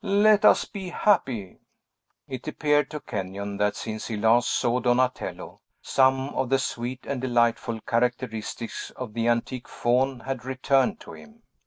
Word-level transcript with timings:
Let 0.03 0.45
us 0.45 0.65
be 0.65 0.89
happy!" 0.89 1.59
It 2.27 2.47
appeared 2.47 2.89
to 2.89 3.01
Kenyon 3.01 3.57
that 3.57 3.75
since 3.75 4.07
he 4.07 4.17
last 4.17 4.49
saw 4.49 4.79
Donatello, 4.79 5.59
some 5.79 6.29
of 6.29 6.49
the 6.49 6.57
sweet 6.57 7.01
and 7.05 7.21
delightful 7.21 7.79
characteristics 7.81 8.89
of 8.95 9.13
the 9.13 9.27
antique 9.27 9.67
Faun 9.67 10.21
had 10.21 10.43
returned 10.43 10.99
to 11.01 11.13
him. 11.13 11.43